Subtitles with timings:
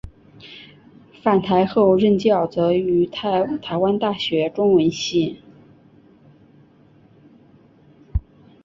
[1.21, 5.39] 返台后任教则于台湾大学中文系。